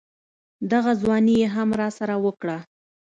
[0.71, 2.57] دغه ځواني يې هم راسره وکړه.